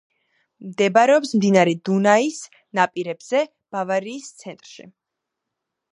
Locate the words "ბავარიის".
3.77-4.33